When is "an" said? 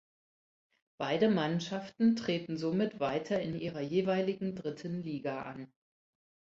5.43-5.71